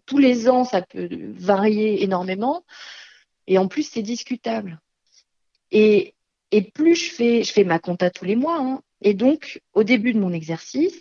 [0.05, 2.63] tous les ans, ça peut varier énormément,
[3.47, 4.79] et en plus, c'est discutable.
[5.71, 6.15] Et,
[6.51, 9.83] et plus je fais, je fais ma compta tous les mois, hein, et donc, au
[9.83, 10.99] début de mon exercice,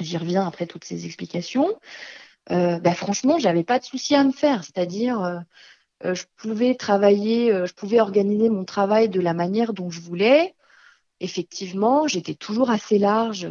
[0.00, 1.78] j'y reviens après toutes ces explications,
[2.50, 5.38] euh, bah, franchement, j'avais pas de souci à me faire, c'est-à-dire, euh,
[6.04, 10.54] je pouvais travailler, euh, je pouvais organiser mon travail de la manière dont je voulais.
[11.20, 13.50] Effectivement, j'étais toujours assez large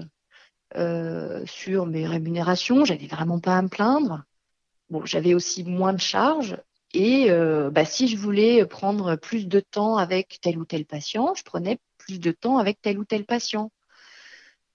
[0.76, 2.86] euh, sur mes rémunérations.
[2.86, 4.24] J'avais vraiment pas à me plaindre.
[4.90, 6.58] Bon, j'avais aussi moins de charges,
[6.94, 7.30] Et
[7.72, 11.80] bah, si je voulais prendre plus de temps avec tel ou tel patient, je prenais
[11.98, 13.70] plus de temps avec tel ou tel patient.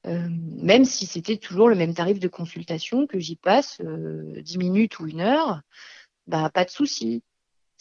[0.04, 5.06] même si c'était toujours le même tarif de consultation, que j'y passe 10 minutes ou
[5.06, 5.62] une heure,
[6.26, 7.22] bah, pas de souci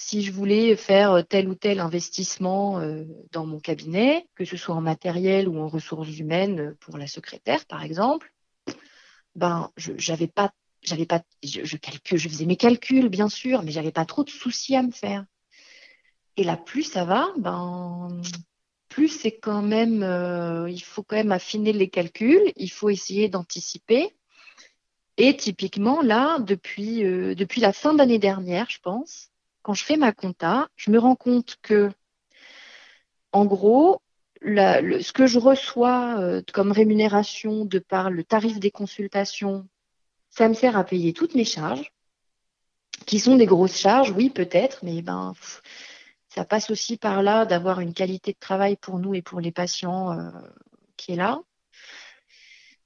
[0.01, 4.73] si je voulais faire tel ou tel investissement euh, dans mon cabinet, que ce soit
[4.73, 8.33] en matériel ou en ressources humaines pour la secrétaire, par exemple,
[9.35, 11.77] ben, j'avais pas, j'avais pas, je,
[12.17, 15.23] faisais mes calculs, bien sûr, mais j'avais pas trop de soucis à me faire.
[16.35, 18.21] Et là, plus ça va, ben,
[18.89, 23.29] plus c'est quand même, euh, il faut quand même affiner les calculs, il faut essayer
[23.29, 24.15] d'anticiper.
[25.17, 29.30] Et typiquement, là, depuis, euh, depuis la fin d'année dernière, je pense,
[29.61, 31.91] quand je fais ma compta, je me rends compte que,
[33.31, 34.01] en gros,
[34.41, 39.67] ce que je reçois euh, comme rémunération de par le tarif des consultations,
[40.29, 41.91] ça me sert à payer toutes mes charges,
[43.05, 45.33] qui sont des grosses charges, oui, peut-être, mais ben,
[46.29, 49.51] ça passe aussi par là d'avoir une qualité de travail pour nous et pour les
[49.51, 50.31] patients euh,
[50.97, 51.41] qui est là.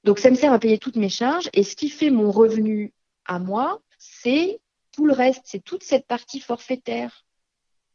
[0.04, 1.50] Donc, ça me sert à payer toutes mes charges.
[1.54, 2.94] Et ce qui fait mon revenu
[3.26, 4.60] à moi, c'est
[4.96, 7.26] tout le reste, c'est toute cette partie forfaitaire.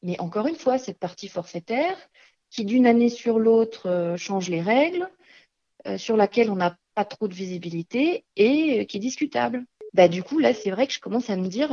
[0.02, 1.96] Mais encore une fois, cette partie forfaitaire
[2.50, 5.08] qui d'une année sur l'autre euh, change les règles,
[5.86, 9.64] euh, sur laquelle on n'a pas trop de visibilité et euh, qui est discutable.
[9.94, 11.70] Bah, du coup, là, c'est vrai que je commence à me dire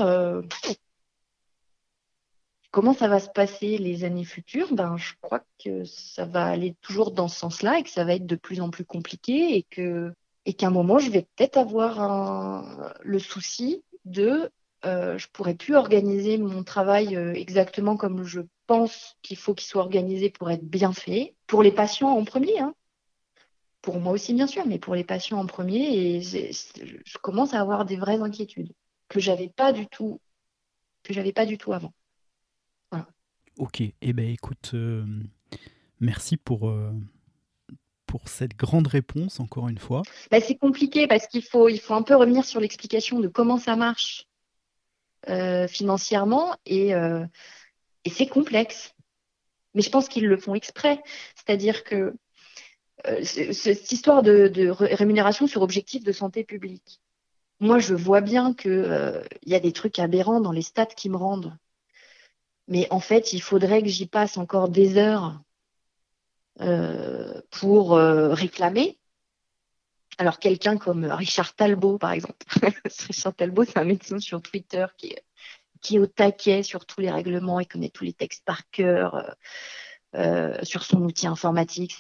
[2.72, 4.74] comment ça va se passer les années futures?
[4.74, 8.16] Ben, je crois que ça va aller toujours dans ce sens-là et que ça va
[8.16, 10.14] être de plus en plus compliqué et que
[10.46, 14.50] et qu'à un moment, je vais peut-être avoir le souci de
[14.86, 19.68] euh, je pourrais plus organiser mon travail euh, exactement comme je pense qu'il faut qu'il
[19.68, 21.36] soit organisé pour être bien fait.
[21.48, 22.76] Pour les patients en premier, hein.
[23.82, 27.62] pour moi aussi bien sûr, mais pour les patients en premier, et je commence à
[27.62, 28.74] avoir des vraies inquiétudes
[29.08, 30.20] que j'avais pas du tout,
[31.04, 31.94] que j'avais pas du tout avant.
[32.92, 33.08] Voilà.
[33.58, 35.06] Ok, eh ben écoute, euh,
[36.00, 36.72] merci pour
[38.06, 40.02] pour cette grande réponse encore une fois.
[40.30, 43.58] Bah, c'est compliqué parce qu'il faut il faut un peu revenir sur l'explication de comment
[43.58, 44.37] ça marche euh,
[45.68, 47.26] financièrement euh,
[48.06, 48.94] et, c'est complexe.
[49.74, 51.02] Mais je pense qu'ils le font exprès.
[51.36, 52.14] C'est-à-dire que
[53.08, 57.02] euh, cette histoire de, rémunération sur objectif de santé publique,
[57.60, 61.18] moi je vois bien qu'il y a des trucs aberrants dans les stats qui me
[61.18, 61.58] rendent.
[62.68, 65.42] Mais en fait, il faudrait que j'y passe encore des heures
[67.52, 68.98] pour réclamer
[70.18, 72.46] alors, quelqu'un comme Richard Talbot, par exemple.
[73.08, 75.24] Richard Talbot, c'est un médecin sur Twitter qui est,
[75.82, 79.16] qui au taquet sur tous les règlements, il connaît tous les textes par cœur.
[79.16, 79.32] Euh,
[80.16, 81.98] euh, sur son outil informatique,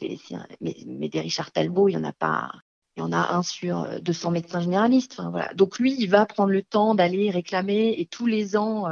[0.61, 2.51] mais, des Richard Talbot, il y en a pas,
[2.95, 5.21] il y en a un sur 200 médecins généralistes.
[5.55, 8.87] Donc lui, il va prendre le temps d'aller réclamer et tous les ans,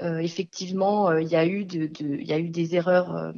[0.00, 3.32] euh, effectivement, il y a eu des erreurs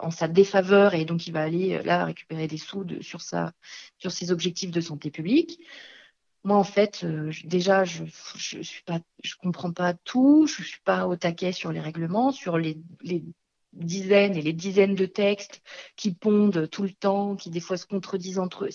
[0.00, 3.52] en sa défaveur et donc il va aller euh, là récupérer des sous sur, sa,
[3.98, 5.60] sur ses objectifs de santé publique.
[6.44, 11.52] Moi, en fait, euh, déjà, je je comprends pas tout, je suis pas au taquet
[11.52, 13.24] sur les règlements, sur les, les
[13.72, 15.62] dizaines et les dizaines de textes
[15.96, 18.70] qui pondent tout le temps, qui des fois se contredisent entre eux.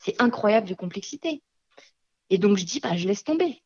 [0.00, 1.42] C'est incroyable de complexité.
[2.28, 3.62] Et donc, je dis, bah, je laisse tomber.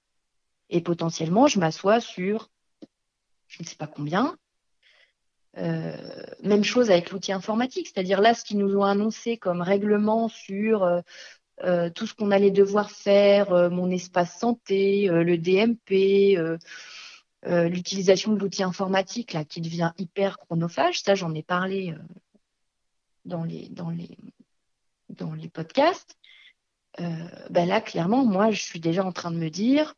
[0.68, 2.50] Et potentiellement, je m'assois sur
[3.52, 4.36] je ne sais pas combien,
[5.58, 5.96] euh,
[6.42, 10.82] même chose avec l'outil informatique, c'est-à-dire là, ce qu'ils nous ont annoncé comme règlement sur
[10.82, 11.00] euh,
[11.62, 16.38] euh, tout ce qu'on allait devoir faire, mon espace santé, le DMP,
[17.44, 21.02] l'utilisation de l'outil informatique là qui devient hyper chronophage.
[21.02, 21.94] Ça, j'en ai parlé
[23.24, 24.16] dans les dans les
[25.10, 26.16] dans les podcasts.
[26.98, 29.94] ben là, clairement, moi, je suis déjà en train de me dire,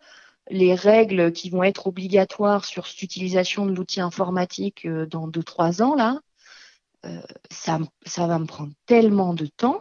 [0.50, 5.42] les règles qui vont être obligatoires sur cette utilisation de l'outil informatique euh, dans deux
[5.42, 6.20] trois ans là,
[7.06, 9.80] euh, ça, ça va me prendre tellement de temps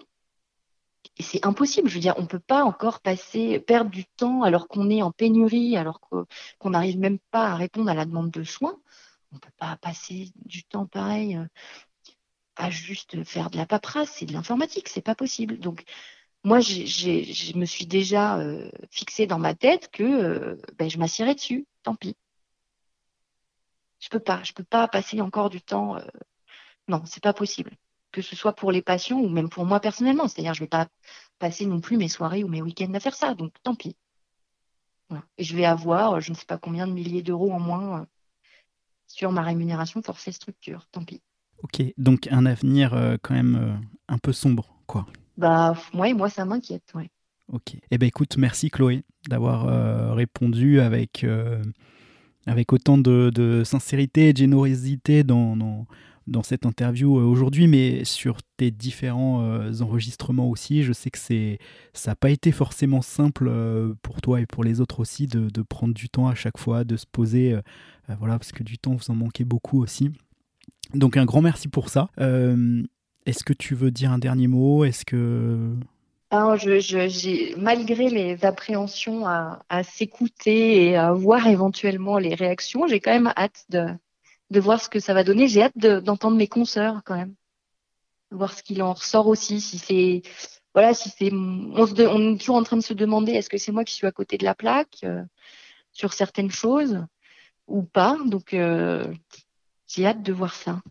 [1.18, 1.90] et c'est impossible.
[1.90, 5.12] Je veux dire, on peut pas encore passer perdre du temps alors qu'on est en
[5.12, 8.80] pénurie, alors qu'on n'arrive même pas à répondre à la demande de soins.
[9.32, 11.46] On peut pas passer du temps pareil euh,
[12.56, 15.60] à juste faire de la paperasse, c'est de l'informatique, c'est pas possible.
[15.60, 15.84] Donc
[16.44, 21.36] moi, je me suis déjà euh, fixé dans ma tête que euh, ben, je m'assierai
[21.36, 21.66] dessus.
[21.84, 22.18] Tant pis.
[24.00, 24.44] Je peux pas.
[24.44, 25.96] Je peux pas passer encore du temps.
[25.96, 26.02] Euh,
[26.90, 27.72] non, c'est pas possible.
[28.12, 30.28] Que ce soit pour les patients ou même pour moi personnellement.
[30.28, 30.88] C'est-à-dire, je vais pas
[31.40, 33.34] passer non plus mes soirées ou mes week-ends à faire ça.
[33.36, 33.96] Donc, tant pis.
[35.38, 38.08] Et je vais avoir, je ne sais pas combien de milliers d'euros en moins
[39.06, 40.88] sur ma rémunération forfait structure.
[40.92, 41.22] Tant pis.
[41.62, 45.06] Ok, donc un avenir quand même un peu sombre, quoi.
[45.38, 47.10] Bah, moi, moi, ça m'inquiète, ouais.
[47.52, 47.76] Ok.
[47.92, 51.62] Eh ben, écoute, merci Chloé d'avoir euh, répondu avec, euh,
[52.46, 55.86] avec autant de, sincérité et de générosité dans,
[56.28, 59.44] dans, cette interview euh, aujourd'hui, mais sur tes différents
[59.82, 60.84] enregistrements aussi.
[60.84, 63.52] Je sais que ça n'a pas été forcément simple
[64.02, 66.98] pour toi et pour les autres aussi de, prendre du temps à chaque fois, de
[66.98, 67.58] se poser,
[68.20, 70.12] voilà, parce que du temps vous en manquez beaucoup aussi.
[70.94, 72.10] Donc un grand merci pour ça.
[73.26, 74.84] Est-ce que tu veux dire un dernier mot?
[74.84, 75.76] Est-ce que
[76.56, 83.32] je, malgré les appréhensions à, s'écouter et à voir éventuellement les réactions, j'ai quand même
[83.38, 85.48] hâte de, voir ce que ça va donner.
[85.48, 87.36] J'ai hâte d'entendre mes consoeurs quand même,
[88.32, 89.62] voir ce qu'il en ressort aussi.
[89.62, 90.22] Si c'est
[90.74, 93.84] voilà, si c'est on, est toujours en train de se demander est-ce que c'est moi
[93.84, 95.24] qui suis à côté de la plaque euh,
[95.92, 97.06] sur certaines choses
[97.68, 98.18] ou pas.
[98.26, 99.06] Donc euh,
[99.88, 100.82] j'ai hâte de voir ça.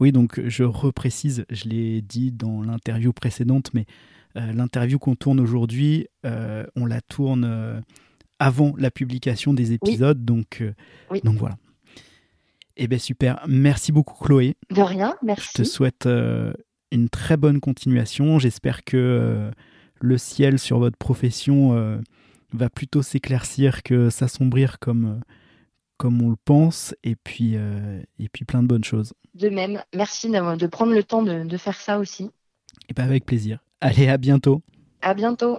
[0.00, 3.84] Oui, donc je reprécise, je l'ai dit dans l'interview précédente, mais
[4.36, 7.80] euh, l'interview qu'on tourne aujourd'hui, euh, on la tourne euh,
[8.38, 10.64] avant la publication des épisodes, donc,
[11.22, 11.56] donc voilà.
[12.78, 14.56] Eh bien super, merci beaucoup Chloé.
[14.70, 15.48] De rien, merci.
[15.52, 16.08] Je te souhaite
[16.90, 18.38] une très bonne continuation.
[18.38, 19.50] J'espère que
[20.00, 22.00] le ciel sur votre profession
[22.54, 25.20] va plutôt s'éclaircir que s'assombrir comme,
[26.00, 29.12] comme on le pense, et puis, et puis plein de bonnes choses.
[29.34, 32.30] De même, merci de prendre le temps de, de faire ça aussi.
[32.88, 33.58] Et bien avec plaisir.
[33.82, 34.62] Allez, à bientôt.
[35.02, 35.58] À bientôt.